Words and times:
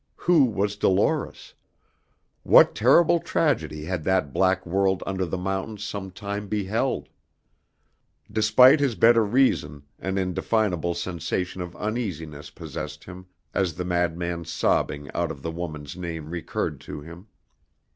Who 0.15 0.45
was 0.45 0.77
Dolores? 0.77 1.53
What 2.41 2.73
terrible 2.73 3.19
tragedy 3.19 3.85
had 3.85 4.03
that 4.05 4.33
black 4.33 4.65
world 4.65 5.03
under 5.05 5.27
the 5.27 5.37
mountains 5.37 5.83
some 5.83 6.09
time 6.09 6.47
beheld? 6.47 7.07
Despite 8.31 8.79
his 8.79 8.95
better 8.95 9.23
reason 9.23 9.83
an 9.99 10.17
indefinable 10.17 10.95
sensation 10.95 11.61
of 11.61 11.75
uneasiness 11.75 12.49
possessed 12.49 13.03
him 13.03 13.27
as 13.53 13.75
the 13.75 13.85
madman's 13.85 14.49
sobbing 14.49 15.07
out 15.13 15.29
of 15.29 15.43
the 15.43 15.51
woman's 15.51 15.95
name 15.95 16.31
recurred 16.31 16.79
to 16.81 17.01
him. 17.01 17.27